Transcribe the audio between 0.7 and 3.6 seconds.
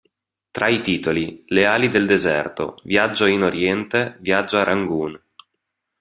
titoli: Le ali del deserto, Viaggio in